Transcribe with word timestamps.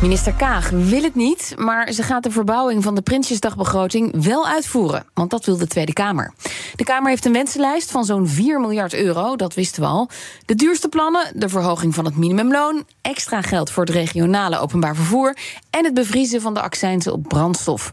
Minister 0.00 0.32
Kaag 0.32 0.70
wil 0.70 1.02
het 1.02 1.14
niet, 1.14 1.54
maar 1.56 1.92
ze 1.92 2.02
gaat 2.02 2.22
de 2.22 2.30
verbouwing 2.30 2.82
van 2.82 2.94
de 2.94 3.02
Prinsjesdagbegroting 3.02 4.24
wel 4.24 4.46
uitvoeren. 4.46 5.06
Want 5.14 5.30
dat 5.30 5.44
wil 5.44 5.56
de 5.56 5.66
Tweede 5.66 5.92
Kamer. 5.92 6.32
De 6.76 6.84
Kamer 6.84 7.08
heeft 7.08 7.24
een 7.24 7.32
wensenlijst 7.32 7.90
van 7.90 8.04
zo'n 8.04 8.28
4 8.28 8.60
miljard 8.60 8.94
euro, 8.94 9.36
dat 9.36 9.54
wisten 9.54 9.82
we 9.82 9.88
al. 9.88 10.08
De 10.44 10.54
duurste 10.54 10.88
plannen, 10.88 11.32
de 11.34 11.48
verhoging 11.48 11.94
van 11.94 12.04
het 12.04 12.16
minimumloon, 12.16 12.84
extra 13.02 13.42
geld 13.42 13.70
voor 13.70 13.84
het 13.84 13.94
regionale 13.94 14.58
openbaar 14.58 14.94
vervoer 14.94 15.36
en 15.70 15.84
het 15.84 15.94
bevriezen 15.94 16.40
van 16.40 16.54
de 16.54 16.60
accijnzen 16.60 17.12
op 17.12 17.22
brandstof. 17.22 17.92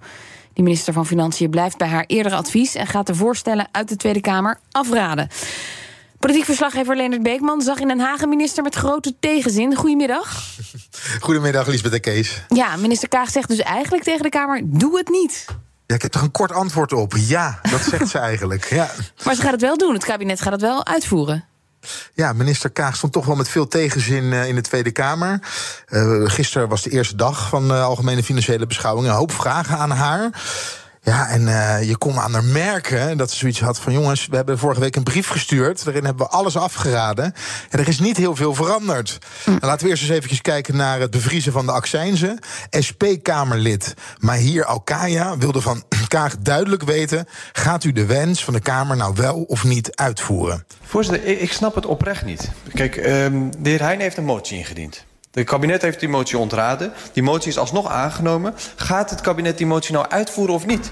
De 0.53 0.61
minister 0.61 0.93
van 0.93 1.05
Financiën 1.05 1.49
blijft 1.49 1.77
bij 1.77 1.87
haar 1.87 2.03
eerdere 2.07 2.35
advies 2.35 2.75
en 2.75 2.87
gaat 2.87 3.07
de 3.07 3.15
voorstellen 3.15 3.67
uit 3.71 3.89
de 3.89 3.95
Tweede 3.95 4.21
Kamer 4.21 4.59
afraden. 4.71 5.29
Politiek 6.25 6.45
verslaggever 6.45 6.95
Leonard 6.95 7.23
Beekman 7.23 7.61
zag 7.61 7.79
in 7.79 7.87
Den 7.87 7.99
Haag 7.99 8.21
een 8.21 8.29
minister 8.29 8.63
met 8.63 8.75
grote 8.75 9.15
tegenzin. 9.19 9.75
Goedemiddag. 9.75 10.43
Goedemiddag, 11.19 11.67
Lisbeth 11.67 11.93
en 11.93 12.01
Kees. 12.01 12.41
Ja, 12.47 12.75
minister 12.75 13.09
Kaag 13.09 13.29
zegt 13.29 13.47
dus 13.47 13.59
eigenlijk 13.59 14.03
tegen 14.03 14.21
de 14.21 14.29
Kamer: 14.29 14.61
doe 14.63 14.97
het 14.97 15.09
niet. 15.09 15.45
Ja, 15.85 15.95
ik 15.95 16.01
heb 16.01 16.11
toch 16.11 16.21
een 16.21 16.31
kort 16.31 16.51
antwoord 16.51 16.93
op. 16.93 17.13
Ja, 17.17 17.59
dat 17.71 17.81
zegt 17.91 18.09
ze 18.09 18.17
eigenlijk. 18.17 18.65
Ja. 18.65 18.91
Maar 19.23 19.35
ze 19.35 19.41
gaat 19.41 19.51
het 19.51 19.61
wel 19.61 19.77
doen. 19.77 19.93
Het 19.93 20.05
kabinet 20.05 20.41
gaat 20.41 20.51
het 20.51 20.61
wel 20.61 20.85
uitvoeren. 20.85 21.45
Ja, 22.13 22.33
minister 22.33 22.69
Kaag 22.69 22.95
stond 22.95 23.13
toch 23.13 23.25
wel 23.25 23.35
met 23.35 23.49
veel 23.49 23.67
tegenzin 23.67 24.23
uh, 24.23 24.47
in 24.47 24.55
de 24.55 24.61
Tweede 24.61 24.91
Kamer. 24.91 25.39
Uh, 25.89 26.29
gisteren 26.29 26.69
was 26.69 26.81
de 26.81 26.89
eerste 26.89 27.15
dag 27.15 27.49
van 27.49 27.67
de 27.67 27.73
Algemene 27.73 28.23
Financiële 28.23 28.67
Beschouwing. 28.67 29.07
Een 29.07 29.13
hoop 29.13 29.31
vragen 29.31 29.77
aan 29.77 29.91
haar. 29.91 30.29
Ja, 31.05 31.29
en 31.29 31.41
uh, 31.41 31.83
je 31.87 31.97
kon 31.97 32.19
aan 32.19 32.33
haar 32.33 32.43
merken 32.43 33.17
dat 33.17 33.31
ze 33.31 33.37
zoiets 33.37 33.59
had 33.59 33.79
van... 33.79 33.93
jongens, 33.93 34.27
we 34.27 34.35
hebben 34.35 34.59
vorige 34.59 34.79
week 34.79 34.95
een 34.95 35.03
brief 35.03 35.27
gestuurd. 35.27 35.83
Daarin 35.83 36.05
hebben 36.05 36.25
we 36.25 36.31
alles 36.31 36.57
afgeraden. 36.57 37.33
En 37.69 37.79
er 37.79 37.87
is 37.87 37.99
niet 37.99 38.17
heel 38.17 38.35
veel 38.35 38.53
veranderd. 38.53 39.17
Hm. 39.43 39.49
Nou, 39.49 39.65
laten 39.65 39.83
we 39.83 39.91
eerst 39.91 40.03
eens 40.03 40.11
even 40.11 40.41
kijken 40.41 40.75
naar 40.75 40.99
het 40.99 41.11
bevriezen 41.11 41.51
van 41.51 41.65
de 41.65 41.71
accijnzen. 41.71 42.39
SP-Kamerlid 42.69 43.93
Mahir 44.19 44.65
Alkaya 44.65 45.37
wilde 45.37 45.61
van 45.61 45.83
Kaag 46.07 46.37
duidelijk 46.37 46.83
weten... 46.83 47.27
gaat 47.53 47.83
u 47.83 47.91
de 47.91 48.05
wens 48.05 48.43
van 48.43 48.53
de 48.53 48.59
Kamer 48.59 48.97
nou 48.97 49.13
wel 49.15 49.41
of 49.41 49.63
niet 49.63 49.95
uitvoeren? 49.95 50.65
Voorzitter, 50.81 51.41
ik 51.41 51.51
snap 51.51 51.75
het 51.75 51.85
oprecht 51.85 52.25
niet. 52.25 52.51
Kijk, 52.73 52.95
um, 52.95 53.51
de 53.63 53.69
heer 53.69 53.81
Heijn 53.81 53.99
heeft 53.99 54.17
een 54.17 54.25
motie 54.25 54.57
ingediend. 54.57 55.05
Het 55.35 55.45
kabinet 55.45 55.81
heeft 55.81 55.99
die 55.99 56.09
motie 56.09 56.37
ontraden. 56.37 56.93
Die 57.13 57.23
motie 57.23 57.49
is 57.49 57.57
alsnog 57.57 57.89
aangenomen. 57.89 58.55
Gaat 58.75 59.09
het 59.09 59.21
kabinet 59.21 59.57
die 59.57 59.67
motie 59.67 59.93
nou 59.93 60.05
uitvoeren 60.09 60.55
of 60.55 60.65
niet? 60.65 60.91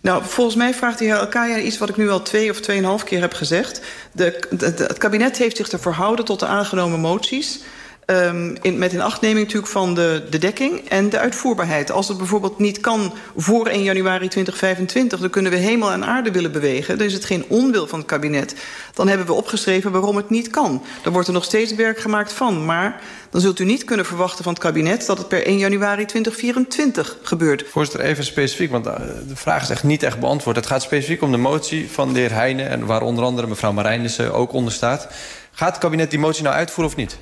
Nou, 0.00 0.22
volgens 0.24 0.56
mij 0.56 0.74
vraagt 0.74 0.98
de 0.98 1.04
heer 1.04 1.18
Alkaya 1.18 1.58
iets 1.58 1.78
wat 1.78 1.88
ik 1.88 1.96
nu 1.96 2.10
al 2.10 2.22
twee 2.22 2.50
of 2.50 2.60
tweeënhalf 2.60 3.04
keer 3.04 3.20
heb 3.20 3.32
gezegd. 3.32 3.80
De, 4.12 4.46
het 4.58 4.98
kabinet 4.98 5.38
heeft 5.38 5.56
zich 5.56 5.68
te 5.68 5.78
verhouden 5.78 6.24
tot 6.24 6.40
de 6.40 6.46
aangenomen 6.46 7.00
moties. 7.00 7.60
Um, 8.06 8.56
in, 8.62 8.78
met 8.78 8.92
inachtneming 8.92 9.40
natuurlijk 9.40 9.72
van 9.72 9.94
de, 9.94 10.26
de 10.30 10.38
dekking 10.38 10.88
en 10.88 11.08
de 11.08 11.18
uitvoerbaarheid. 11.18 11.90
Als 11.90 12.08
het 12.08 12.18
bijvoorbeeld 12.18 12.58
niet 12.58 12.80
kan 12.80 13.12
voor 13.36 13.66
1 13.66 13.82
januari 13.82 14.28
2025... 14.28 15.20
dan 15.20 15.30
kunnen 15.30 15.52
we 15.52 15.58
hemel 15.58 15.92
en 15.92 16.04
aarde 16.04 16.30
willen 16.30 16.52
bewegen. 16.52 16.98
Dan 16.98 17.06
is 17.06 17.12
het 17.12 17.24
geen 17.24 17.44
onwil 17.48 17.86
van 17.86 17.98
het 17.98 18.08
kabinet. 18.08 18.56
Dan 18.94 19.08
hebben 19.08 19.26
we 19.26 19.32
opgeschreven 19.32 19.92
waarom 19.92 20.16
het 20.16 20.30
niet 20.30 20.50
kan. 20.50 20.82
Dan 21.02 21.12
wordt 21.12 21.28
er 21.28 21.34
nog 21.34 21.44
steeds 21.44 21.74
werk 21.74 21.98
gemaakt 21.98 22.32
van. 22.32 22.64
Maar 22.64 23.00
dan 23.30 23.40
zult 23.40 23.58
u 23.58 23.64
niet 23.64 23.84
kunnen 23.84 24.06
verwachten 24.06 24.44
van 24.44 24.52
het 24.52 24.62
kabinet... 24.62 25.06
dat 25.06 25.18
het 25.18 25.28
per 25.28 25.46
1 25.46 25.58
januari 25.58 26.04
2024 26.04 27.16
gebeurt. 27.22 27.64
Voorzitter, 27.68 28.04
even 28.04 28.24
specifiek, 28.24 28.70
want 28.70 28.84
de 28.84 29.36
vraag 29.36 29.62
is 29.62 29.70
echt 29.70 29.84
niet 29.84 30.02
echt 30.02 30.20
beantwoord. 30.20 30.56
Het 30.56 30.66
gaat 30.66 30.82
specifiek 30.82 31.22
om 31.22 31.30
de 31.30 31.36
motie 31.36 31.90
van 31.90 32.12
de 32.12 32.18
heer 32.18 32.32
Heijnen... 32.32 32.68
en 32.68 32.86
waar 32.86 33.02
onder 33.02 33.24
andere 33.24 33.46
mevrouw 33.46 33.72
Marijnissen 33.72 34.34
ook 34.34 34.52
onder 34.52 34.72
staat. 34.72 35.08
Gaat 35.52 35.70
het 35.70 35.78
kabinet 35.78 36.10
die 36.10 36.18
motie 36.18 36.42
nou 36.42 36.54
uitvoeren 36.54 36.92
of 36.92 36.98
niet? 36.98 37.18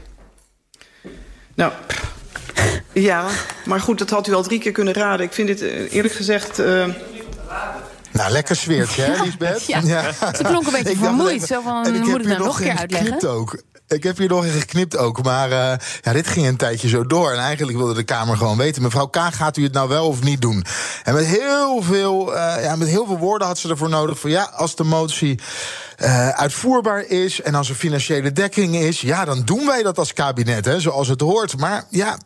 Nou, 1.54 1.72
ja, 2.92 3.26
maar 3.64 3.80
goed, 3.80 3.98
dat 3.98 4.10
had 4.10 4.26
u 4.26 4.34
al 4.34 4.42
drie 4.42 4.58
keer 4.58 4.72
kunnen 4.72 4.94
raden. 4.94 5.26
Ik 5.26 5.32
vind 5.32 5.48
dit 5.48 5.60
eerlijk 5.90 6.14
gezegd... 6.14 6.60
Uh... 6.60 6.86
Nou, 8.12 8.30
lekker 8.32 8.56
zweertje, 8.56 9.02
hè, 9.02 9.22
Lisbeth? 9.22 9.66
ja. 9.66 9.80
ja. 9.84 10.12
Ze 10.12 10.42
klonk 10.42 10.66
een 10.66 10.72
beetje 10.72 10.96
vermoeid. 10.96 11.42
Zo 11.42 11.60
van, 11.60 12.00
moet 12.00 12.20
ik 12.20 12.26
nou 12.26 12.44
nog 12.44 12.60
een 12.60 12.64
keer 12.64 12.78
uitleggen? 12.78 13.30
Ook. 13.30 13.62
Ik 13.88 14.02
heb 14.02 14.18
hier 14.18 14.28
nog 14.28 14.52
geknipt 14.52 14.96
ook. 14.96 15.22
Maar 15.22 15.50
uh, 15.50 15.72
ja, 16.02 16.12
dit 16.12 16.26
ging 16.26 16.46
een 16.46 16.56
tijdje 16.56 16.88
zo 16.88 17.06
door. 17.06 17.32
En 17.32 17.38
eigenlijk 17.38 17.78
wilde 17.78 17.94
de 17.94 18.02
Kamer 18.02 18.36
gewoon 18.36 18.56
weten... 18.56 18.82
mevrouw 18.82 19.06
K, 19.06 19.16
gaat 19.16 19.56
u 19.56 19.62
het 19.62 19.72
nou 19.72 19.88
wel 19.88 20.06
of 20.06 20.22
niet 20.22 20.40
doen? 20.40 20.64
En 21.02 21.14
met 21.14 21.26
heel 21.26 21.82
veel, 21.82 22.34
uh, 22.34 22.54
ja, 22.62 22.76
met 22.76 22.88
heel 22.88 23.06
veel 23.06 23.18
woorden 23.18 23.46
had 23.46 23.58
ze 23.58 23.68
ervoor 23.68 23.88
nodig... 23.88 24.18
van 24.18 24.30
ja, 24.30 24.42
als 24.42 24.76
de 24.76 24.84
motie 24.84 25.40
uh, 26.02 26.28
uitvoerbaar 26.28 27.06
is 27.06 27.42
en 27.42 27.54
als 27.54 27.68
er 27.68 27.74
financiële 27.74 28.32
dekking 28.32 28.74
is... 28.74 29.00
ja, 29.00 29.24
dan 29.24 29.42
doen 29.44 29.66
wij 29.66 29.82
dat 29.82 29.98
als 29.98 30.12
kabinet, 30.12 30.64
hè, 30.64 30.80
zoals 30.80 31.08
het 31.08 31.20
hoort. 31.20 31.58
Maar 31.58 31.84
ja, 31.90 32.18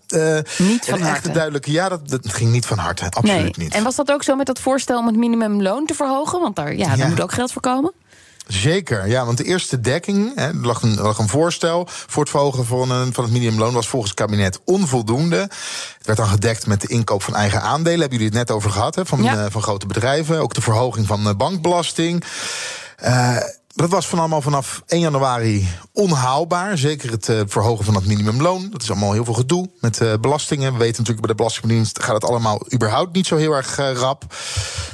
niet 0.58 0.84
van 0.84 1.00
een 1.00 1.06
echte 1.06 1.30
duidelijke... 1.30 1.70
ja, 1.70 1.88
dat, 1.88 2.08
dat 2.08 2.32
ging 2.32 2.50
niet 2.50 2.66
van 2.66 2.78
harte, 2.78 3.04
absoluut 3.04 3.56
nee. 3.56 3.64
niet. 3.64 3.74
En 3.74 3.84
was 3.84 3.97
dat 3.97 4.10
ook 4.10 4.22
zo 4.22 4.36
met 4.36 4.47
dat 4.47 4.60
voorstel 4.60 4.98
om 4.98 5.06
het 5.06 5.16
minimumloon 5.16 5.86
te 5.86 5.94
verhogen? 5.94 6.41
Want 6.41 6.56
daar, 6.56 6.76
ja, 6.76 6.88
daar 6.88 6.97
ja. 6.97 7.08
moet 7.08 7.20
ook 7.20 7.32
geld 7.32 7.52
voor 7.52 7.62
komen. 7.62 7.92
Zeker, 8.48 9.09
ja, 9.09 9.25
want 9.25 9.38
de 9.38 9.44
eerste 9.44 9.81
dekking, 9.81 10.32
hè, 10.34 10.47
er, 10.47 10.54
lag 10.54 10.82
een, 10.82 11.00
lag 11.00 11.19
een 11.19 11.28
voorstel 11.28 11.86
voor 11.88 12.22
het 12.22 12.31
verhogen 12.31 12.66
van, 12.66 12.91
een, 12.91 13.12
van 13.14 13.25
het 13.25 13.32
minimumloon, 13.32 13.72
was 13.72 13.88
volgens 13.88 14.10
het 14.10 14.20
kabinet 14.20 14.60
onvoldoende. 14.64 15.36
Het 15.36 16.06
werd 16.06 16.19
dan 16.19 16.28
gedekt 16.28 16.66
met 16.66 16.81
de 16.81 16.88
inkoop 16.88 17.22
van 17.22 17.34
eigen 17.34 17.62
aandelen, 17.62 18.00
hebben 18.00 18.19
jullie 18.19 18.38
het 18.38 18.48
net 18.48 18.56
over 18.56 18.70
gehad, 18.70 18.94
hè, 18.94 19.06
van, 19.06 19.22
ja. 19.22 19.44
uh, 19.44 19.47
van 19.50 19.62
grote 19.62 19.86
bedrijven. 19.86 20.41
Ook 20.41 20.54
de 20.54 20.60
verhoging 20.60 21.06
van 21.06 21.25
de 21.25 21.36
bankbelasting. 21.36 22.25
Uh, 23.04 23.36
dat 23.78 23.91
was 23.91 24.06
van 24.06 24.19
allemaal 24.19 24.43
vanaf 24.43 24.83
1 24.87 25.00
januari 25.00 25.69
onhaalbaar. 25.93 26.78
Zeker 26.78 27.11
het 27.11 27.28
uh, 27.28 27.41
verhogen 27.47 27.84
van 27.84 27.94
het 27.94 28.06
minimumloon. 28.06 28.69
Dat 28.71 28.83
is 28.83 28.91
allemaal 28.91 29.12
heel 29.12 29.25
veel 29.25 29.34
gedoe 29.34 29.71
met 29.81 30.00
uh, 30.00 30.15
belastingen. 30.21 30.72
We 30.72 30.78
weten 30.78 30.97
natuurlijk 30.97 31.27
bij 31.27 31.31
de 31.31 31.34
Belastingdienst 31.34 32.03
gaat 32.03 32.15
het 32.15 32.25
allemaal 32.25 32.62
überhaupt 32.75 33.15
niet 33.15 33.27
zo 33.27 33.37
heel 33.37 33.53
erg 33.53 33.78
uh, 33.78 33.93
rap. 33.93 34.34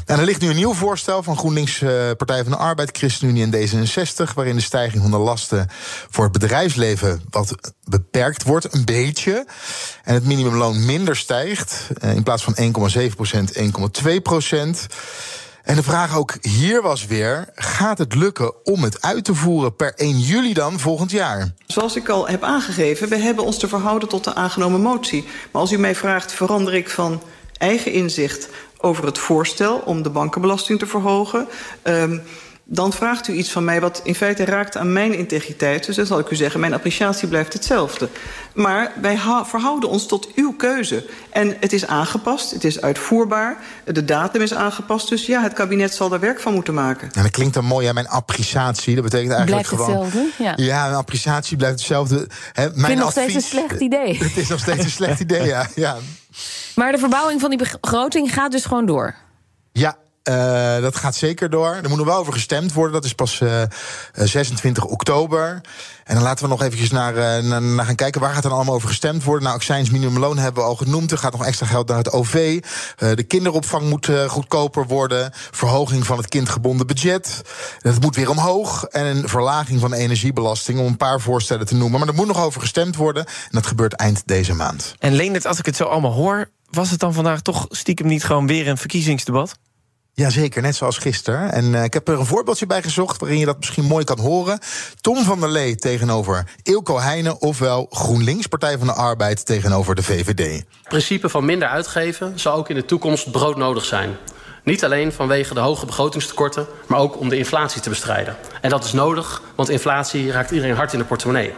En 0.06 0.19
er 0.19 0.25
ligt 0.25 0.41
nu 0.41 0.49
een 0.49 0.56
nieuw 0.56 0.75
voorstel 0.75 1.22
van 1.22 1.37
GroenLinks, 1.37 1.78
Partij 2.17 2.43
van 2.43 2.53
de 2.53 2.59
Arbeid, 2.59 2.97
ChristenUnie 2.99 3.43
en 3.43 3.53
D66, 3.53 4.34
waarin 4.34 4.56
de 4.56 4.62
stijging 4.62 5.03
van 5.03 5.11
de 5.11 5.16
lasten 5.19 5.69
voor 6.11 6.25
het 6.25 6.33
bedrijfsleven 6.33 7.22
wat 7.31 7.55
beperkt 7.84 8.43
wordt, 8.43 8.75
een 8.75 8.84
beetje. 8.84 9.47
En 10.03 10.15
het 10.15 10.25
minimumloon 10.25 10.84
minder 10.84 11.16
stijgt. 11.16 11.89
in 12.01 12.22
plaats 12.22 12.45
van 12.45 12.56
1,7% 12.56 12.62
1,2 14.06 14.22
en 15.64 15.75
de 15.75 15.82
vraag 15.82 16.16
ook 16.16 16.36
hier 16.41 16.82
was 16.82 17.06
weer: 17.06 17.48
gaat 17.54 17.98
het 17.98 18.14
lukken 18.14 18.64
om 18.64 18.82
het 18.82 19.02
uit 19.02 19.25
te 19.25 19.34
voeren 19.34 19.76
per 19.76 19.94
1 19.94 20.19
juli 20.19 20.52
dan 20.52 20.78
volgend 20.78 21.10
jaar? 21.10 21.54
Zoals 21.66 21.97
ik 21.97 22.08
al 22.08 22.28
heb 22.28 22.42
aangegeven, 22.42 23.08
we 23.08 23.16
hebben 23.16 23.44
ons 23.44 23.58
te 23.58 23.69
verhouden 23.69 24.08
tot 24.08 24.24
de 24.24 24.34
aangenomen 24.34 24.80
motie. 24.80 25.24
Maar 25.53 25.60
als 25.60 25.72
u 25.72 25.78
mij 25.78 25.94
vraagt, 25.94 26.32
verander 26.32 26.74
ik 26.74 26.91
van 26.91 27.22
eigen 27.58 27.92
inzicht 27.92 28.48
over 28.78 29.04
het 29.04 29.19
voorstel 29.19 29.76
om 29.76 30.03
de 30.03 30.10
bankenbelasting 30.10 30.78
te 30.78 30.86
verhogen. 30.86 31.48
Um, 31.84 32.22
dan 32.66 32.92
vraagt 32.92 33.28
u 33.28 33.32
iets 33.32 33.52
van 33.52 33.64
mij 33.64 33.80
wat 33.80 34.00
in 34.04 34.14
feite 34.14 34.44
raakt 34.44 34.76
aan 34.76 34.92
mijn 34.92 35.14
integriteit. 35.14 35.86
Dus 35.86 35.97
dan 35.97 36.06
zal 36.06 36.19
ik 36.19 36.30
u 36.30 36.36
zeggen, 36.36 36.60
mijn 36.60 36.75
appreciatie 36.75 37.28
blijft 37.28 37.52
hetzelfde. 37.52 38.08
Maar 38.54 38.92
wij 39.00 39.19
verhouden 39.44 39.88
ons 39.88 40.06
tot 40.06 40.34
uw 40.34 40.52
keuze. 40.52 41.06
En 41.30 41.56
het 41.60 41.72
is 41.72 41.86
aangepast, 41.86 42.50
het 42.50 42.64
is 42.64 42.80
uitvoerbaar, 42.80 43.56
de 43.84 44.04
datum 44.04 44.41
is 44.41 44.54
aangepast. 44.54 45.08
Dus 45.08 45.26
ja, 45.26 45.42
het 45.42 45.53
kabinet 45.53 45.94
zal 45.94 46.08
daar 46.08 46.20
werk 46.20 46.41
van 46.41 46.54
moeten 46.54 46.74
maken. 46.74 47.10
En 47.12 47.22
dat 47.22 47.30
klinkt 47.30 47.54
dan 47.54 47.64
mooi, 47.64 47.86
ja, 47.86 47.92
mijn 47.92 48.08
appreciatie. 48.08 48.94
Dat 48.94 49.04
betekent 49.04 49.33
eigenlijk 49.33 49.66
blijft 49.66 49.83
gewoon... 49.83 50.04
hetzelfde, 50.04 50.42
ja. 50.44 50.53
Ja, 50.56 50.83
mijn 50.84 50.97
appreciatie 50.97 51.56
blijft 51.56 51.78
hetzelfde. 51.78 52.27
He, 52.53 52.62
mijn 52.62 52.86
vind 52.86 52.98
nog 52.98 53.09
advies, 53.09 53.22
steeds 53.22 53.34
een 53.34 53.59
slecht 53.59 53.80
idee. 53.80 54.18
Het 54.24 54.36
is 54.36 54.48
nog 54.48 54.60
steeds 54.60 54.84
een 54.84 54.91
slecht 54.91 55.21
idee, 55.21 55.47
ja. 55.47 55.66
ja. 55.74 55.97
Maar 56.74 56.92
de 56.92 56.98
verbouwing 56.98 57.41
van 57.41 57.50
die 57.50 57.59
begroting 57.59 58.33
gaat 58.33 58.50
dus 58.50 58.65
gewoon 58.65 58.86
door? 58.86 59.15
Ja, 59.72 59.97
Uh, 60.30 60.80
dat 60.80 60.97
gaat 60.97 61.15
zeker 61.15 61.50
door. 61.50 61.74
Er 61.82 61.88
moet 61.88 61.98
nog 61.98 62.06
wel 62.06 62.16
over 62.16 62.32
gestemd 62.32 62.72
worden. 62.72 62.92
Dat 62.92 63.04
is 63.04 63.12
pas 63.12 63.41
uh, 63.41 63.62
26 64.12 64.84
oktober. 64.84 65.60
En 66.04 66.15
dan 66.15 66.24
laten 66.24 66.44
we 66.44 66.50
nog 66.50 66.62
eventjes 66.62 66.91
naar, 66.91 67.44
naar, 67.44 67.84
gaan 67.84 67.94
kijken. 67.94 68.21
Waar 68.21 68.34
gaat 68.34 68.42
dan 68.42 68.53
allemaal 68.53 68.74
over 68.74 68.88
gestemd 68.88 69.24
worden? 69.24 69.42
Nou, 69.42 69.54
accijns 69.56 69.91
minimumloon 69.91 70.38
hebben 70.38 70.62
we 70.62 70.68
al 70.68 70.76
genoemd. 70.76 71.10
Er 71.10 71.18
gaat 71.18 71.32
nog 71.32 71.44
extra 71.44 71.66
geld 71.66 71.88
naar 71.88 71.97
het 71.97 72.12
OV. 72.12 72.62
De 72.97 73.22
kinderopvang 73.22 73.88
moet 73.88 74.10
goedkoper 74.26 74.86
worden. 74.86 75.30
Verhoging 75.32 76.06
van 76.06 76.16
het 76.16 76.28
kindgebonden 76.28 76.86
budget. 76.86 77.42
Dat 77.78 78.00
moet 78.00 78.16
weer 78.16 78.30
omhoog. 78.30 78.84
En 78.84 79.06
een 79.06 79.28
verlaging 79.28 79.80
van 79.80 79.91
de 79.91 79.97
energiebelasting. 79.97 80.78
Om 80.78 80.86
een 80.86 80.97
paar 80.97 81.20
voorstellen 81.20 81.66
te 81.66 81.74
noemen. 81.74 81.98
Maar 81.98 82.09
er 82.09 82.15
moet 82.15 82.27
nog 82.27 82.44
over 82.44 82.60
gestemd 82.60 82.97
worden. 82.97 83.24
En 83.24 83.50
dat 83.50 83.66
gebeurt 83.66 83.92
eind 83.92 84.22
deze 84.27 84.54
maand. 84.54 84.94
En 84.98 85.15
Leendert, 85.15 85.47
als 85.47 85.59
ik 85.59 85.66
het 85.66 85.77
zo 85.77 85.84
allemaal 85.84 86.12
hoor... 86.12 86.48
was 86.70 86.91
het 86.91 87.00
dan 87.00 87.12
vandaag 87.12 87.41
toch 87.41 87.66
stiekem 87.68 88.06
niet 88.06 88.24
gewoon 88.24 88.47
weer 88.47 88.68
een 88.68 88.78
verkiezingsdebat? 88.78 89.56
Jazeker, 90.16 90.63
net 90.63 90.77
zoals 90.77 90.99
gisteren. 90.99 91.53
En 91.53 91.65
uh, 91.65 91.84
ik 91.84 91.95
heb 91.95 92.09
er 92.09 92.19
een 92.19 92.27
voorbeeldje 92.27 92.66
bij 92.66 92.83
gezocht 92.83 93.21
waarin 93.21 93.39
je 93.39 93.45
dat 93.45 93.57
misschien 93.59 93.84
mooi 93.84 94.05
kan 94.05 94.19
horen. 94.19 94.59
Tom 95.01 95.25
van 95.25 95.41
der 95.41 95.49
Lee 95.49 95.77
tegenover 95.77 96.47
Ilko 96.63 96.99
Heijnen, 96.99 97.41
ofwel 97.41 97.87
GroenLinks, 97.91 98.47
Partij 98.47 98.78
van 98.78 98.87
de 98.87 98.93
Arbeid 98.93 99.47
tegenover 99.47 99.95
de 99.95 100.03
VVD. 100.03 100.57
Het 100.57 100.89
principe 100.89 101.28
van 101.28 101.45
minder 101.45 101.69
uitgeven 101.69 102.39
zal 102.39 102.55
ook 102.55 102.69
in 102.69 102.75
de 102.75 102.84
toekomst 102.84 103.31
broodnodig 103.31 103.84
zijn. 103.84 104.16
Niet 104.63 104.84
alleen 104.84 105.13
vanwege 105.13 105.55
de 105.55 105.61
hoge 105.61 105.87
begrotingstekorten, 105.87 106.66
maar 106.87 106.99
ook 106.99 107.19
om 107.19 107.28
de 107.28 107.37
inflatie 107.37 107.81
te 107.81 107.89
bestrijden. 107.89 108.37
En 108.61 108.71
dat 108.71 108.84
is 108.84 108.93
nodig, 108.93 109.43
want 109.55 109.69
inflatie 109.69 110.31
raakt 110.31 110.51
iedereen 110.51 110.77
hard 110.77 110.93
in 110.93 110.99
de 110.99 111.05
portemonnee. 111.05 111.55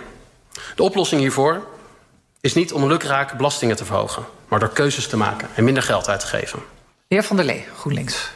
De 0.75 0.82
oplossing 0.82 1.20
hiervoor 1.20 1.67
is 2.41 2.55
niet 2.55 2.73
om 2.73 2.87
lukraak 2.87 3.37
belastingen 3.37 3.76
te 3.76 3.85
verhogen, 3.85 4.25
maar 4.49 4.61
door 4.61 4.73
keuzes 4.73 5.06
te 5.06 5.17
maken 5.17 5.49
en 5.55 5.64
minder 5.64 5.82
geld 5.82 6.08
uit 6.08 6.20
te 6.20 6.26
geven. 6.26 6.58
De 7.08 7.14
heer 7.14 7.25
Van 7.25 7.37
der 7.37 7.44
Lee, 7.44 7.64
GroenLinks. 7.79 8.35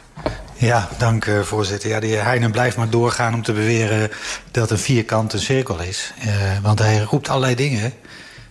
Ja, 0.61 0.87
dank 0.97 1.25
uh, 1.25 1.41
voorzitter. 1.41 1.89
Ja, 1.89 1.99
de 1.99 2.07
heer 2.07 2.23
Heijnen 2.23 2.51
blijft 2.51 2.77
maar 2.77 2.89
doorgaan 2.89 3.33
om 3.33 3.43
te 3.43 3.53
beweren 3.53 4.11
dat 4.51 4.71
een 4.71 4.77
vierkant 4.77 5.33
een 5.33 5.39
cirkel 5.39 5.79
is. 5.79 6.13
Uh, 6.25 6.31
want 6.61 6.79
hij 6.79 6.99
roept 6.99 7.29
allerlei 7.29 7.55
dingen 7.55 7.93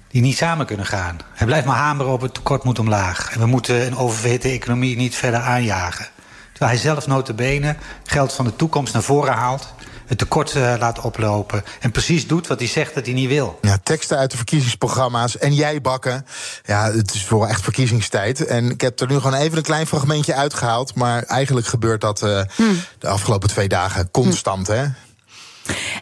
die 0.08 0.22
niet 0.22 0.36
samen 0.36 0.66
kunnen 0.66 0.86
gaan. 0.86 1.18
Hij 1.34 1.46
blijft 1.46 1.66
maar 1.66 1.76
hameren 1.76 2.12
op 2.12 2.20
het 2.20 2.34
tekort 2.34 2.64
moet 2.64 2.78
omlaag. 2.78 3.32
En 3.32 3.40
we 3.40 3.46
moeten 3.46 3.86
een 3.86 3.96
oververhitte 3.96 4.48
economie 4.48 4.96
niet 4.96 5.14
verder 5.14 5.40
aanjagen. 5.40 6.08
Terwijl 6.52 6.70
hij 6.70 6.80
zelf 6.80 7.06
notabene 7.06 7.76
geld 8.04 8.32
van 8.32 8.44
de 8.44 8.56
toekomst 8.56 8.92
naar 8.92 9.02
voren 9.02 9.34
haalt 9.34 9.74
het 10.10 10.18
tekort 10.18 10.54
uh, 10.54 10.74
laat 10.78 11.00
oplopen. 11.00 11.64
En 11.80 11.90
precies 11.90 12.26
doet 12.26 12.46
wat 12.46 12.58
hij 12.58 12.68
zegt 12.68 12.94
dat 12.94 13.04
hij 13.04 13.14
niet 13.14 13.28
wil. 13.28 13.58
Ja, 13.62 13.78
teksten 13.82 14.18
uit 14.18 14.30
de 14.30 14.36
verkiezingsprogramma's. 14.36 15.38
En 15.38 15.54
jij 15.54 15.80
bakken. 15.80 16.26
Ja, 16.64 16.92
het 16.92 17.14
is 17.14 17.24
voor 17.24 17.46
echt 17.46 17.62
verkiezingstijd. 17.62 18.46
En 18.46 18.70
ik 18.70 18.80
heb 18.80 19.00
er 19.00 19.08
nu 19.08 19.14
gewoon 19.14 19.34
even 19.34 19.56
een 19.56 19.62
klein 19.62 19.86
fragmentje 19.86 20.34
uitgehaald. 20.34 20.94
Maar 20.94 21.22
eigenlijk 21.22 21.66
gebeurt 21.66 22.00
dat 22.00 22.22
uh, 22.22 22.42
hmm. 22.54 22.80
de 22.98 23.08
afgelopen 23.08 23.48
twee 23.48 23.68
dagen 23.68 24.10
constant, 24.10 24.66
hmm. 24.66 24.76
hè? 24.76 24.86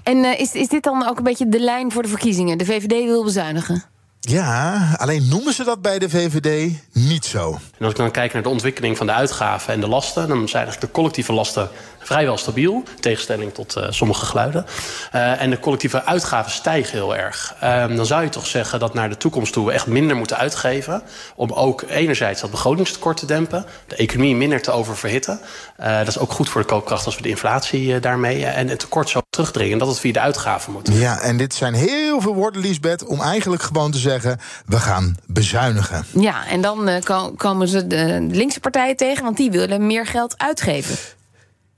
En 0.02 0.16
uh, 0.16 0.40
is, 0.40 0.52
is 0.52 0.68
dit 0.68 0.82
dan 0.82 1.08
ook 1.08 1.18
een 1.18 1.24
beetje 1.24 1.48
de 1.48 1.60
lijn 1.60 1.92
voor 1.92 2.02
de 2.02 2.08
verkiezingen? 2.08 2.58
De 2.58 2.64
VVD 2.64 3.04
wil 3.04 3.24
bezuinigen? 3.24 3.84
Ja, 4.20 4.88
alleen 4.96 5.28
noemen 5.28 5.52
ze 5.52 5.64
dat 5.64 5.82
bij 5.82 5.98
de 5.98 6.08
VVD 6.08 6.72
niet 6.92 7.24
zo. 7.24 7.50
En 7.50 7.84
als 7.84 7.90
ik 7.90 7.96
dan 7.96 8.10
kijk 8.10 8.32
naar 8.32 8.42
de 8.42 8.48
ontwikkeling 8.48 8.96
van 8.96 9.06
de 9.06 9.12
uitgaven 9.12 9.74
en 9.74 9.80
de 9.80 9.88
lasten, 9.88 10.28
dan 10.28 10.48
zijn 10.48 10.62
eigenlijk 10.62 10.80
de 10.80 10.98
collectieve 11.00 11.32
lasten 11.32 11.68
vrijwel 11.98 12.36
stabiel, 12.36 12.74
in 12.74 13.00
tegenstelling 13.00 13.54
tot 13.54 13.76
uh, 13.76 13.86
sommige 13.90 14.26
geluiden. 14.26 14.66
Uh, 15.14 15.40
en 15.40 15.50
de 15.50 15.58
collectieve 15.58 16.04
uitgaven 16.04 16.52
stijgen 16.52 16.92
heel 16.92 17.16
erg. 17.16 17.54
Uh, 17.62 17.96
dan 17.96 18.06
zou 18.06 18.22
je 18.22 18.28
toch 18.28 18.46
zeggen 18.46 18.78
dat 18.78 18.94
naar 18.94 19.08
de 19.08 19.16
toekomst 19.16 19.52
toe 19.52 19.66
we 19.66 19.72
echt 19.72 19.86
minder 19.86 20.16
moeten 20.16 20.36
uitgeven. 20.36 21.02
Om 21.36 21.52
ook 21.52 21.82
enerzijds 21.88 22.40
dat 22.40 22.50
begrotingstekort 22.50 23.16
te 23.16 23.26
dempen, 23.26 23.64
de 23.86 23.96
economie 23.96 24.34
minder 24.34 24.62
te 24.62 24.70
oververhitten. 24.70 25.40
Uh, 25.80 25.98
dat 25.98 26.08
is 26.08 26.18
ook 26.18 26.32
goed 26.32 26.48
voor 26.48 26.60
de 26.60 26.66
koopkracht 26.66 27.06
als 27.06 27.16
we 27.16 27.22
de 27.22 27.28
inflatie 27.28 28.00
daarmee 28.00 28.46
en 28.46 28.68
het 28.68 28.78
tekort 28.78 29.08
zo 29.08 29.20
terugdringen. 29.38 29.78
Dat 29.78 29.88
het 29.88 30.00
via 30.00 30.12
de 30.12 30.20
uitgaven 30.20 30.72
moet. 30.72 30.88
Ja, 30.92 31.20
en 31.20 31.36
dit 31.36 31.54
zijn 31.54 31.74
heel 31.74 32.20
veel 32.20 32.34
woorden, 32.34 32.60
Liesbeth, 32.60 33.04
om 33.04 33.20
eigenlijk 33.20 33.62
gewoon 33.62 33.90
te 33.90 33.98
zeggen: 33.98 34.40
we 34.66 34.78
gaan 34.78 35.16
bezuinigen. 35.26 36.06
Ja, 36.10 36.46
en 36.46 36.60
dan 36.60 37.02
komen 37.36 37.68
ze 37.68 37.86
de 37.86 38.26
linkse 38.30 38.60
partijen 38.60 38.96
tegen, 38.96 39.24
want 39.24 39.36
die 39.36 39.50
willen 39.50 39.86
meer 39.86 40.06
geld 40.06 40.38
uitgeven. 40.38 40.96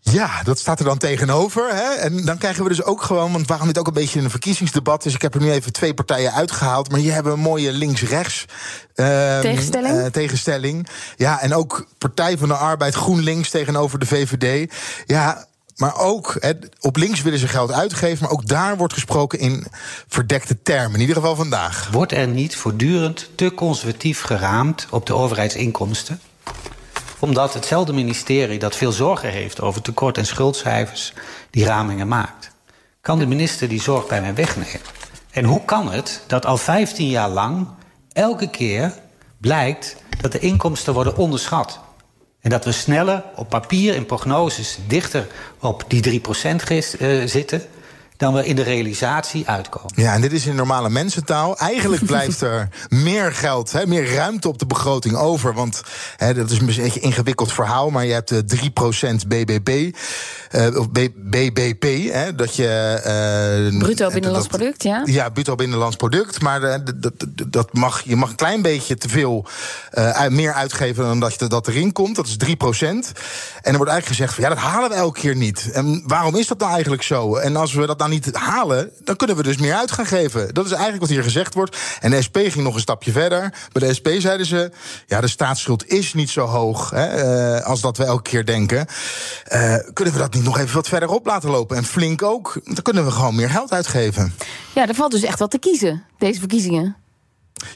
Ja, 0.01 0.43
dat 0.43 0.59
staat 0.59 0.79
er 0.79 0.85
dan 0.85 0.99
tegenover. 0.99 1.75
Hè? 1.75 1.95
En 1.95 2.25
dan 2.25 2.39
krijgen 2.39 2.63
we 2.63 2.69
dus 2.69 2.83
ook 2.83 3.03
gewoon, 3.03 3.33
want 3.33 3.47
waarom 3.47 3.67
dit 3.67 3.79
ook 3.79 3.87
een 3.87 3.93
beetje 3.93 4.21
een 4.21 4.31
verkiezingsdebat 4.31 5.05
is. 5.05 5.15
Ik 5.15 5.23
heb 5.23 5.35
er 5.35 5.41
nu 5.41 5.51
even 5.51 5.73
twee 5.73 5.95
partijen 5.95 6.33
uitgehaald, 6.33 6.91
maar 6.91 7.01
die 7.01 7.11
hebben 7.11 7.33
een 7.33 7.39
mooie 7.39 7.73
links-rechts 7.73 8.45
uh, 8.95 9.39
tegenstelling. 9.39 9.97
Uh, 9.97 10.07
tegenstelling. 10.07 10.89
Ja, 11.17 11.41
en 11.41 11.55
ook 11.55 11.87
Partij 11.99 12.39
van 12.39 12.49
de 12.49 12.55
Arbeid, 12.55 12.95
GroenLinks 12.95 13.51
tegenover 13.51 13.99
de 13.99 14.07
VVD. 14.07 14.73
Ja, 15.07 15.47
maar 15.81 15.99
ook 15.99 16.37
he, 16.41 16.53
op 16.81 16.97
links 16.97 17.23
willen 17.23 17.39
ze 17.39 17.49
geld 17.49 17.73
uitgeven, 17.73 18.23
maar 18.23 18.33
ook 18.33 18.47
daar 18.47 18.77
wordt 18.77 18.93
gesproken 18.93 19.39
in 19.39 19.67
verdekte 20.09 20.63
termen. 20.63 20.95
In 20.95 21.01
ieder 21.01 21.15
geval 21.15 21.37
vandaag. 21.37 21.89
Wordt 21.93 22.13
er 22.13 22.29
niet 22.29 22.57
voortdurend 22.57 23.31
te 23.35 23.55
conservatief 23.55 24.21
geraamd 24.21 24.87
op 24.91 25.07
de 25.07 25.15
overheidsinkomsten? 25.15 26.21
Omdat 27.19 27.55
hetzelfde 27.55 27.93
ministerie 27.93 28.59
dat 28.59 28.77
veel 28.77 28.93
zorgen 28.93 29.31
heeft 29.31 29.61
over 29.61 29.83
tekort- 29.83 30.19
en 30.19 30.27
schuldcijfers, 30.27 31.13
die 31.51 31.65
ramingen 31.65 32.09
maakt. 32.09 32.51
Kan 33.01 33.19
de 33.19 33.27
minister 33.27 33.69
die 33.69 33.83
zorg 33.83 34.07
bij 34.07 34.21
mij 34.21 34.35
wegnemen? 34.35 34.81
En 35.31 35.45
hoe 35.45 35.65
kan 35.65 35.93
het 35.93 36.23
dat 36.27 36.47
al 36.47 36.57
15 36.57 37.09
jaar 37.09 37.29
lang 37.29 37.69
elke 38.13 38.51
keer 38.51 38.95
blijkt 39.39 39.97
dat 40.21 40.33
de 40.33 40.39
inkomsten 40.39 40.95
worden 40.95 41.17
onderschat? 41.17 41.81
En 42.41 42.51
dat 42.51 42.65
we 42.65 42.73
sneller 42.73 43.23
op 43.37 43.49
papier 43.49 43.95
in 43.95 44.07
prognoses 44.07 44.79
dichter 44.87 45.27
op 45.59 45.85
die 45.89 46.21
3% 46.21 46.23
uh, 47.01 47.27
zitten 47.27 47.63
dan 48.21 48.35
we 48.35 48.47
in 48.47 48.57
de 48.57 48.63
realisatie 48.63 49.49
uitkomen. 49.49 49.93
Ja, 49.95 50.15
en 50.15 50.21
dit 50.21 50.33
is 50.33 50.47
in 50.47 50.55
normale 50.55 50.91
mensentaal. 50.91 51.59
Eigenlijk 51.59 52.05
blijft 52.13 52.41
er 52.41 52.69
meer 52.89 53.33
geld, 53.33 53.73
hè, 53.73 53.87
meer 53.87 54.15
ruimte 54.15 54.49
op 54.49 54.59
de 54.59 54.67
begroting 54.67 55.17
over. 55.17 55.55
Want 55.55 55.83
hè, 56.17 56.35
dat 56.35 56.51
is 56.51 56.59
een 56.59 56.67
beetje 56.67 56.83
een 56.83 57.03
ingewikkeld 57.03 57.53
verhaal, 57.53 57.91
maar 57.91 58.05
je 58.05 58.13
hebt 58.13 58.29
de 58.29 58.45
3% 59.25 59.29
BBP. 59.29 59.69
Uh, 60.51 60.79
of 60.79 60.91
BBP, 61.17 62.13
hè, 62.13 62.35
dat 62.35 62.57
je. 62.57 63.71
Uh, 63.73 63.79
bruto 63.79 64.11
binnenlands 64.11 64.47
product, 64.47 64.83
ja? 64.83 65.03
Ja, 65.05 65.29
bruto 65.29 65.55
binnenlands 65.55 65.97
product. 65.97 66.41
Maar 66.41 66.63
uh, 66.63 66.75
dat, 66.97 67.13
dat 67.47 67.73
mag, 67.73 68.03
je 68.05 68.17
mag 68.17 68.31
een 68.31 68.37
klein 68.37 68.63
beetje 68.63 68.97
te 68.97 69.09
veel 69.09 69.47
uh, 69.95 70.29
meer 70.29 70.53
uitgeven 70.53 71.05
dan 71.05 71.21
dat, 71.21 71.35
je, 71.39 71.47
dat 71.47 71.69
erin 71.69 71.93
komt. 71.93 72.17
Dat 72.17 72.27
is 72.27 72.37
3%. 72.37 72.39
En 72.41 73.03
er 73.63 73.77
wordt 73.77 73.91
eigenlijk 73.91 74.07
gezegd: 74.07 74.35
van, 74.35 74.43
ja, 74.45 74.49
dat 74.49 74.59
halen 74.59 74.89
we 74.89 74.95
elke 74.95 75.21
keer 75.21 75.37
niet. 75.37 75.71
En 75.73 76.03
waarom 76.07 76.37
is 76.37 76.47
dat 76.47 76.59
nou 76.59 76.73
eigenlijk 76.73 77.03
zo? 77.03 77.37
En 77.37 77.57
als 77.57 77.73
we 77.73 77.87
dat 77.87 77.99
nou 77.99 78.10
niet 78.11 78.37
halen, 78.37 78.91
dan 79.05 79.17
kunnen 79.17 79.37
we 79.37 79.43
dus 79.43 79.57
meer 79.57 79.75
uit 79.75 79.93
gaan 79.93 80.07
geven. 80.07 80.55
Dat 80.55 80.65
is 80.65 80.71
eigenlijk 80.71 81.01
wat 81.01 81.11
hier 81.11 81.23
gezegd 81.23 81.55
wordt. 81.55 81.77
En 82.01 82.11
de 82.11 82.23
SP 82.27 82.37
ging 82.37 82.65
nog 82.65 82.75
een 82.75 82.81
stapje 82.81 83.13
verder. 83.13 83.55
Bij 83.73 83.89
de 83.89 83.95
SP 83.99 84.09
zeiden 84.19 84.47
ze: 84.47 84.71
ja, 85.07 85.21
de 85.21 85.29
staatsschuld 85.29 85.89
is 85.89 86.15
niet 86.15 86.31
zo 86.31 86.47
hoog 86.47 86.91
hè, 86.91 87.65
als 87.65 87.81
dat 87.81 87.97
we 87.97 88.05
elke 88.05 88.31
keer 88.31 88.45
denken. 88.45 88.87
kunnen 89.93 90.15
we 90.15 90.21
dat 90.21 90.35
niet? 90.35 90.49
nog 90.51 90.59
even 90.59 90.75
wat 90.75 90.89
verder 90.89 91.09
op 91.09 91.27
laten 91.27 91.51
lopen. 91.51 91.77
En 91.77 91.85
flink 91.85 92.23
ook. 92.23 92.61
Dan 92.65 92.83
kunnen 92.83 93.05
we 93.05 93.11
gewoon 93.11 93.35
meer 93.35 93.51
geld 93.51 93.73
uitgeven. 93.73 94.35
Ja, 94.75 94.89
er 94.89 94.95
valt 94.95 95.11
dus 95.11 95.23
echt 95.23 95.39
wat 95.39 95.51
te 95.51 95.59
kiezen, 95.59 96.05
deze 96.19 96.39
verkiezingen. 96.39 96.97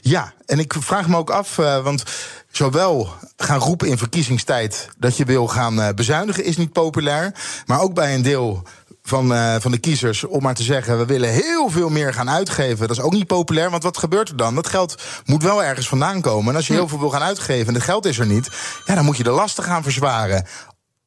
Ja, 0.01 0.33
en 0.45 0.59
ik 0.59 0.73
vraag 0.79 1.07
me 1.07 1.17
ook 1.17 1.29
af, 1.29 1.57
uh, 1.57 1.83
want 1.83 2.03
zowel 2.51 3.09
gaan 3.37 3.59
roepen 3.59 3.87
in 3.87 3.97
verkiezingstijd 3.97 4.89
dat 4.97 5.17
je 5.17 5.25
wil 5.25 5.47
gaan 5.47 5.95
bezuinigen 5.95 6.43
is 6.43 6.57
niet 6.57 6.71
populair, 6.71 7.33
maar 7.65 7.81
ook 7.81 7.93
bij 7.93 8.15
een 8.15 8.21
deel 8.21 8.63
van, 9.07 9.31
uh, 9.31 9.55
van 9.59 9.71
de 9.71 9.77
kiezers 9.77 10.23
om 10.23 10.41
maar 10.41 10.53
te 10.53 10.63
zeggen: 10.63 10.97
we 10.97 11.05
willen 11.05 11.29
heel 11.29 11.69
veel 11.69 11.89
meer 11.89 12.13
gaan 12.13 12.29
uitgeven. 12.29 12.87
Dat 12.87 12.97
is 12.97 13.03
ook 13.03 13.13
niet 13.13 13.27
populair, 13.27 13.69
want 13.69 13.83
wat 13.83 13.97
gebeurt 13.97 14.29
er 14.29 14.37
dan? 14.37 14.55
Dat 14.55 14.67
geld 14.67 15.01
moet 15.25 15.43
wel 15.43 15.63
ergens 15.63 15.87
vandaan 15.87 16.21
komen. 16.21 16.49
En 16.49 16.55
als 16.55 16.67
je 16.67 16.73
heel 16.73 16.87
veel 16.87 16.99
wil 16.99 17.09
gaan 17.09 17.21
uitgeven 17.21 17.67
en 17.67 17.73
het 17.73 17.83
geld 17.83 18.05
is 18.05 18.19
er 18.19 18.25
niet, 18.25 18.49
ja, 18.85 18.95
dan 18.95 19.05
moet 19.05 19.17
je 19.17 19.23
de 19.23 19.29
lasten 19.29 19.63
gaan 19.63 19.83
verzwaren 19.83 20.45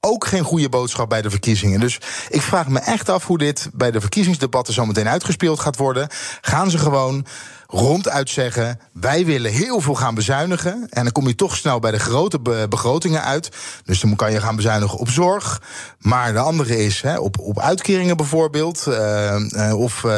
ook 0.01 0.27
geen 0.27 0.45
goede 0.45 0.69
boodschap 0.69 1.09
bij 1.09 1.23
de 1.23 1.31
verkiezingen. 1.31 1.81
Dus 1.81 2.01
ik 2.29 2.43
vraag 2.43 2.69
me 2.69 2.79
echt 2.79 3.09
af 3.09 3.27
hoe 3.27 3.39
dit 3.39 3.71
bij 3.73 3.91
de 3.91 4.01
verkiezingsdebatten 4.01 4.75
zo 4.75 4.87
meteen 4.87 5.09
uitgespeeld 5.09 5.61
gaat 5.61 5.77
worden. 5.77 6.09
Gaan 6.41 6.71
ze 6.71 6.79
gewoon 6.79 7.27
ronduit 7.67 8.31
zeggen: 8.31 8.81
wij 8.93 9.25
willen 9.25 9.53
heel 9.53 9.81
veel 9.81 9.95
gaan 9.95 10.15
bezuinigen. 10.15 10.89
En 10.89 11.03
dan 11.03 11.13
kom 11.13 11.27
je 11.27 11.35
toch 11.35 11.57
snel 11.57 11.79
bij 11.79 11.91
de 11.91 11.99
grote 11.99 12.67
begrotingen 12.69 13.23
uit. 13.23 13.49
Dus 13.85 14.01
dan 14.01 14.17
kan 14.17 14.33
je 14.33 14.41
gaan 14.41 14.57
bezuinigen 14.57 14.99
op 14.99 15.11
zorg. 15.11 15.63
Maar 15.99 16.33
de 16.33 16.39
andere 16.39 16.85
is 16.85 17.03
hè, 17.03 17.19
op, 17.19 17.39
op 17.39 17.61
uitkeringen 17.61 18.17
bijvoorbeeld. 18.17 18.85
Uh, 18.89 19.37
uh, 19.37 19.79
of 19.79 20.03
uh, 20.03 20.13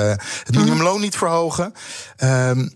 het 0.45 0.55
minimumloon 0.57 1.01
niet 1.01 1.17
verhogen. 1.17 1.73
Ehm, 2.17 2.69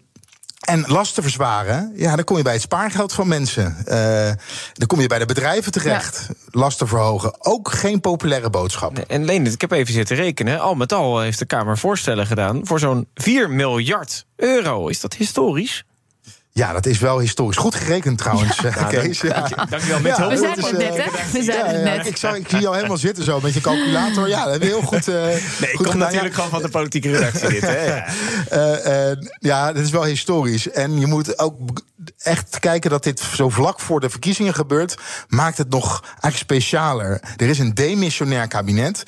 en 0.65 0.85
lasten 0.87 1.23
verzwaren, 1.23 1.93
ja, 1.97 2.17
dan 2.17 2.25
kom 2.25 2.37
je 2.37 2.43
bij 2.43 2.53
het 2.53 2.63
spaargeld 2.63 3.13
van 3.13 3.29
mensen. 3.29 3.77
Uh, 3.87 4.31
dan 4.73 4.87
kom 4.87 5.01
je 5.01 5.07
bij 5.07 5.19
de 5.19 5.27
bedrijven 5.27 5.73
terecht. 5.73 6.27
Ja. 6.29 6.35
Lasten 6.51 6.89
verhogen. 6.89 7.45
Ook 7.45 7.71
geen 7.71 8.01
populaire 8.01 8.51
boodschap. 8.51 8.99
En 8.99 9.25
Leendert, 9.25 9.55
ik 9.55 9.61
heb 9.61 9.71
even 9.71 9.95
zitten 9.95 10.17
rekenen. 10.17 10.61
Al 10.61 10.75
met 10.75 10.93
al 10.93 11.21
heeft 11.21 11.39
de 11.39 11.47
Kamer 11.47 11.79
voorstellen 11.79 12.27
gedaan 12.27 12.67
voor 12.67 12.79
zo'n 12.79 13.09
4 13.15 13.51
miljard 13.51 14.27
euro. 14.37 14.89
Is 14.89 15.01
dat 15.01 15.15
historisch? 15.15 15.85
Ja, 16.59 16.73
dat 16.73 16.87
is 16.87 16.99
wel 16.99 17.19
historisch. 17.19 17.57
Goed 17.57 17.75
gerekend 17.75 18.19
trouwens, 18.19 18.59
ja. 18.59 18.71
Kees. 18.71 19.21
Ja. 19.21 19.41
Dank, 19.41 19.71
dank 19.71 19.83
je 19.83 19.89
wel. 19.89 20.01
Met 20.01 20.17
ja, 20.17 20.29
we 20.29 20.37
zijn 20.37 20.59
het 20.59 20.79
net, 20.79 20.97
hè? 20.97 21.33
We 21.33 21.43
zijn 21.43 21.67
het 21.67 21.83
net. 21.85 22.07
Ik, 22.07 22.17
zou, 22.17 22.37
ik 22.37 22.49
zie 22.49 22.61
jou 22.61 22.75
helemaal 22.75 22.97
zitten 22.97 23.25
zo 23.25 23.41
met 23.41 23.55
je 23.55 23.61
calculator. 23.61 24.29
Ja, 24.29 24.45
dat 24.45 24.53
heb 24.53 24.63
je 24.63 24.69
heel 24.69 24.83
goed 24.83 25.09
uh, 25.09 25.15
Nee, 25.15 25.41
goed 25.61 25.87
ik 25.87 25.91
kom 25.91 25.99
natuurlijk 25.99 26.35
gewoon 26.35 26.51
van 26.51 26.63
de 26.63 26.69
politieke 26.69 27.11
redactie 27.11 27.49
dit, 27.49 27.61
hè? 27.61 27.85
Ja. 27.95 28.07
Uh, 29.11 29.17
ja, 29.39 29.73
dat 29.73 29.83
is 29.83 29.91
wel 29.91 30.05
historisch. 30.05 30.71
En 30.71 30.99
je 31.01 31.07
moet 31.07 31.39
ook 31.39 31.57
echt 32.19 32.59
kijken 32.59 32.91
dat 32.91 33.03
dit 33.03 33.21
zo 33.21 33.49
vlak 33.49 33.81
voor 33.81 34.01
de 34.01 34.11
verkiezingen 34.11 34.55
gebeurt... 34.55 34.97
maakt 35.29 35.59
het 35.59 35.71
nog 35.71 36.01
eigenlijk 36.03 36.37
specialer. 36.37 37.21
Er 37.37 37.49
is 37.49 37.59
een 37.59 37.75
demissionair 37.75 38.49
kabinet... 38.49 39.05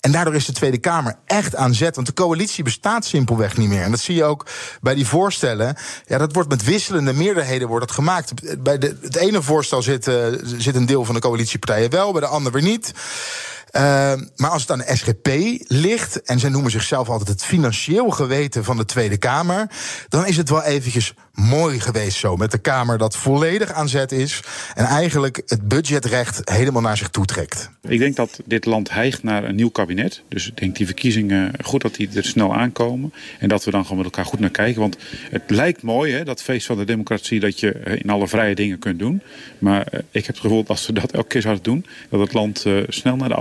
En 0.00 0.12
daardoor 0.12 0.34
is 0.34 0.44
de 0.44 0.52
Tweede 0.52 0.78
Kamer 0.78 1.14
echt 1.26 1.56
aan 1.56 1.74
zet. 1.74 1.94
Want 1.94 2.06
de 2.06 2.12
coalitie 2.12 2.64
bestaat 2.64 3.04
simpelweg 3.04 3.56
niet 3.56 3.68
meer. 3.68 3.82
En 3.82 3.90
dat 3.90 4.00
zie 4.00 4.14
je 4.14 4.24
ook 4.24 4.46
bij 4.80 4.94
die 4.94 5.06
voorstellen. 5.06 5.76
Ja, 6.06 6.18
dat 6.18 6.32
wordt 6.32 6.48
met 6.48 6.64
wisselende 6.64 7.12
meerderheden 7.12 7.68
wordt 7.68 7.84
het 7.84 7.94
gemaakt. 7.94 8.62
Bij 8.62 8.78
de, 8.78 8.96
het 9.00 9.16
ene 9.16 9.42
voorstel 9.42 9.82
zit, 9.82 10.08
uh, 10.08 10.26
zit 10.42 10.74
een 10.74 10.86
deel 10.86 11.04
van 11.04 11.14
de 11.14 11.20
coalitiepartijen 11.20 11.90
wel, 11.90 12.12
bij 12.12 12.20
de 12.20 12.26
andere 12.26 12.60
weer 12.60 12.70
niet. 12.70 12.92
Uh, 13.76 13.82
maar 14.36 14.50
als 14.50 14.62
het 14.62 14.70
aan 14.70 14.78
de 14.78 14.96
SGP 14.96 15.28
ligt, 15.68 16.22
en 16.22 16.38
zij 16.38 16.50
noemen 16.50 16.70
zichzelf 16.70 17.08
altijd 17.08 17.28
het 17.28 17.44
financieel 17.44 18.10
geweten 18.10 18.64
van 18.64 18.76
de 18.76 18.84
Tweede 18.84 19.16
Kamer, 19.16 19.70
dan 20.08 20.26
is 20.26 20.36
het 20.36 20.50
wel 20.50 20.62
eventjes 20.62 21.14
mooi 21.34 21.80
geweest 21.80 22.18
zo. 22.18 22.36
Met 22.36 22.50
de 22.50 22.58
Kamer 22.58 22.98
dat 22.98 23.16
volledig 23.16 23.72
aan 23.72 23.88
zet 23.88 24.12
is 24.12 24.40
en 24.74 24.84
eigenlijk 24.84 25.42
het 25.46 25.68
budgetrecht 25.68 26.50
helemaal 26.50 26.82
naar 26.82 26.96
zich 26.96 27.08
toe 27.08 27.24
trekt. 27.24 27.70
Ik 27.88 27.98
denk 27.98 28.16
dat 28.16 28.40
dit 28.44 28.64
land 28.64 28.90
hijgt 28.90 29.22
naar 29.22 29.44
een 29.44 29.54
nieuw 29.54 29.70
kabinet. 29.70 30.22
Dus 30.28 30.46
ik 30.46 30.56
denk 30.56 30.76
die 30.76 30.86
verkiezingen 30.86 31.52
goed 31.64 31.82
dat 31.82 31.94
die 31.94 32.08
er 32.14 32.24
snel 32.24 32.54
aankomen. 32.54 33.12
En 33.38 33.48
dat 33.48 33.64
we 33.64 33.70
dan 33.70 33.82
gewoon 33.82 33.96
met 33.96 34.06
elkaar 34.06 34.24
goed 34.24 34.40
naar 34.40 34.50
kijken. 34.50 34.80
Want 34.80 34.96
het 35.30 35.42
lijkt 35.46 35.82
mooi, 35.82 36.12
hè, 36.12 36.24
dat 36.24 36.42
feest 36.42 36.66
van 36.66 36.76
de 36.76 36.84
democratie, 36.84 37.40
dat 37.40 37.60
je 37.60 37.72
in 38.02 38.10
alle 38.10 38.28
vrije 38.28 38.54
dingen 38.54 38.78
kunt 38.78 38.98
doen. 38.98 39.22
Maar 39.58 39.86
ik 39.92 40.26
heb 40.26 40.34
het 40.34 40.40
gevoel 40.40 40.60
dat 40.60 40.68
als 40.68 40.86
we 40.86 40.92
dat 40.92 41.12
elke 41.12 41.28
keer 41.28 41.42
zouden 41.42 41.62
doen, 41.62 41.86
dat 42.08 42.20
het 42.20 42.32
land 42.32 42.64
snel 42.88 43.16
naar 43.16 43.28
de 43.28 43.34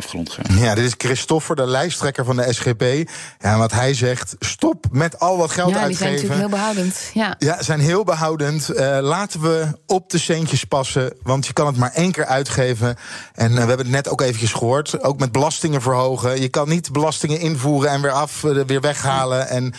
Ja, 0.57 0.75
dit 0.75 0.85
is 0.85 0.93
Christopher, 0.97 1.55
de 1.55 1.65
lijsttrekker 1.65 2.25
van 2.25 2.35
de 2.35 2.53
SGP. 2.53 3.09
Ja, 3.39 3.57
wat 3.57 3.71
hij 3.71 3.93
zegt, 3.93 4.35
stop 4.39 4.85
met 4.91 5.19
al 5.19 5.37
dat 5.37 5.51
geld 5.51 5.69
ja, 5.69 5.79
uitgeven. 5.79 6.05
Ja, 6.05 6.11
die 6.11 6.27
zijn 6.27 6.39
natuurlijk 6.39 6.39
heel 6.39 6.59
behoudend. 6.59 7.11
Ja, 7.13 7.35
ja 7.39 7.63
zijn 7.63 7.79
heel 7.79 8.03
behoudend. 8.03 8.69
Uh, 8.69 8.97
laten 9.01 9.41
we 9.41 9.67
op 9.85 10.09
de 10.09 10.17
centjes 10.17 10.63
passen, 10.63 11.13
want 11.23 11.45
je 11.45 11.53
kan 11.53 11.67
het 11.67 11.77
maar 11.77 11.91
één 11.93 12.11
keer 12.11 12.25
uitgeven. 12.25 12.95
En 13.33 13.51
uh, 13.51 13.53
we 13.53 13.59
hebben 13.59 13.77
het 13.77 13.89
net 13.95 14.09
ook 14.09 14.21
eventjes 14.21 14.53
gehoord, 14.53 15.03
ook 15.03 15.19
met 15.19 15.31
belastingen 15.31 15.81
verhogen. 15.81 16.41
Je 16.41 16.49
kan 16.49 16.69
niet 16.69 16.91
belastingen 16.91 17.39
invoeren 17.39 17.89
en 17.89 18.01
weer 18.01 18.11
af, 18.11 18.43
uh, 18.43 18.63
weer 18.65 18.81
weghalen. 18.81 19.47
En 19.47 19.73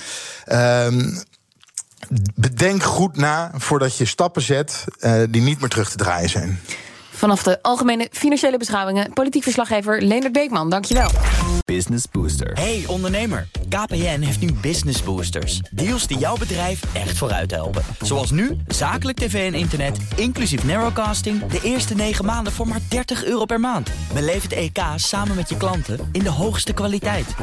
ehm, 0.45 1.17
bedenk 2.35 2.83
goed 2.83 3.17
na 3.17 3.51
voordat 3.55 3.97
je 3.97 4.05
stappen 4.05 4.43
zet 4.43 4.85
die 5.31 5.43
niet 5.43 5.61
meer 5.61 5.69
terug 5.69 5.91
te 5.91 5.97
draaien 5.97 6.29
zijn. 6.29 6.61
Vanaf 7.21 7.43
de 7.43 7.63
Algemene 7.63 8.09
Financiële 8.11 8.57
Beschouwingen, 8.57 9.13
politiek 9.13 9.43
verslaggever 9.43 10.03
Leonard 10.03 10.33
Beekman. 10.33 10.71
Dankjewel. 10.71 11.11
Business 11.65 12.05
Booster. 12.11 12.53
Hey 12.53 12.85
ondernemer, 12.87 13.49
KPN 13.69 14.21
heeft 14.21 14.41
nu 14.41 14.53
Business 14.53 15.03
Boosters. 15.03 15.61
Deals 15.71 16.07
die 16.07 16.19
jouw 16.19 16.37
bedrijf 16.37 16.95
echt 16.95 17.19
vooruit 17.19 17.51
helpen. 17.51 17.83
Zoals 18.01 18.31
nu, 18.31 18.57
zakelijk 18.67 19.19
tv 19.19 19.53
en 19.53 19.59
internet, 19.59 19.99
inclusief 20.17 20.65
narrowcasting... 20.65 21.47
de 21.47 21.61
eerste 21.63 21.95
9 21.95 22.25
maanden 22.25 22.53
voor 22.53 22.69
maar 22.69 22.81
30 22.89 23.25
euro 23.25 23.45
per 23.45 23.61
maand. 23.61 23.91
Beleef 24.15 24.43
het 24.43 24.53
EK 24.53 24.81
samen 24.97 25.37
met 25.37 25.49
je 25.49 25.57
klanten 25.57 26.09
in 26.13 26.23
de 26.23 26.31
hoogste 26.31 26.73
kwaliteit. 26.73 27.35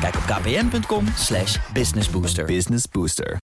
Kijk 0.00 0.14
op 0.14 0.22
kpn.com 0.22 1.04
businessbooster. 1.72 2.44
Business 2.44 2.84
Booster. 2.92 3.38